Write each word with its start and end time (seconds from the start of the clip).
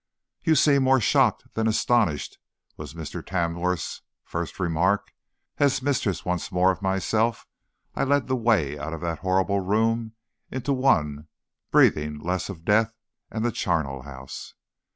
"You 0.43 0.55
seem 0.55 0.81
more 0.81 0.99
shocked 0.99 1.53
than 1.53 1.67
astonished," 1.67 2.39
was 2.75 2.95
Mr. 2.95 3.23
Tamworth's 3.23 4.01
first 4.23 4.59
remark, 4.59 5.13
as, 5.59 5.83
mistress 5.83 6.25
once 6.25 6.51
more 6.51 6.71
of 6.71 6.81
myself, 6.81 7.45
I 7.93 8.03
led 8.03 8.25
the 8.25 8.35
way 8.35 8.79
out 8.79 8.93
of 8.93 9.01
that 9.01 9.19
horrible 9.19 9.59
room 9.59 10.13
into 10.49 10.73
one 10.73 11.27
breathing 11.69 12.17
less 12.17 12.49
of 12.49 12.65
death 12.65 12.95
and 13.29 13.45
the 13.45 13.51
charnel 13.51 14.01
house. 14.01 14.55